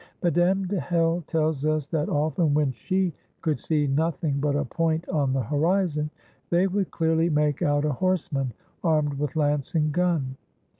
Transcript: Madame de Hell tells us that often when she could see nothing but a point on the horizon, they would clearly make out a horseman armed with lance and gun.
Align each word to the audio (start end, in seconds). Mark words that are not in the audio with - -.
Madame 0.23 0.65
de 0.65 0.79
Hell 0.79 1.23
tells 1.27 1.63
us 1.63 1.85
that 1.85 2.09
often 2.09 2.55
when 2.55 2.71
she 2.71 3.13
could 3.41 3.59
see 3.59 3.85
nothing 3.85 4.39
but 4.39 4.55
a 4.55 4.65
point 4.65 5.07
on 5.09 5.31
the 5.31 5.43
horizon, 5.43 6.09
they 6.49 6.65
would 6.65 6.89
clearly 6.89 7.29
make 7.29 7.61
out 7.61 7.85
a 7.85 7.93
horseman 7.93 8.51
armed 8.83 9.13
with 9.19 9.35
lance 9.35 9.75
and 9.75 9.91
gun. 9.91 10.35